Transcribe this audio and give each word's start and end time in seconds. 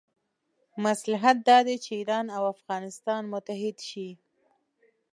مصلحت 0.85 1.37
دا 1.49 1.57
دی 1.67 1.75
چې 1.83 1.91
ایران 1.99 2.25
او 2.37 2.43
افغانستان 2.55 3.21
متحد 3.33 3.77
شي. 3.89 4.09